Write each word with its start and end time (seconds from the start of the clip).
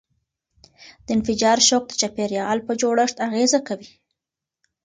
د 1.05 1.07
انفجار 1.17 1.57
شوک 1.67 1.83
د 1.87 1.91
چاپیریال 2.01 2.57
په 2.67 2.71
جوړښت 2.81 3.17
اغېزه 3.27 3.59
کوي. 3.67 3.91